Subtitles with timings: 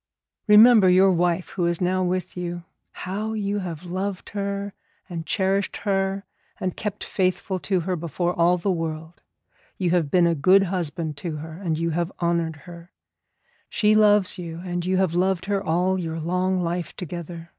[0.47, 4.73] Remember your wife who is now with you; how you have loved her
[5.07, 6.25] and cherished her,
[6.59, 9.21] and kept faithful to her before all the world.
[9.77, 12.89] You have been a good husband to her, and you have honoured her.
[13.69, 17.49] She loves you, and you have loved her all your long life together.